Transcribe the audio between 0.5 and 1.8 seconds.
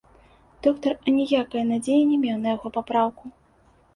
Доктар аніякае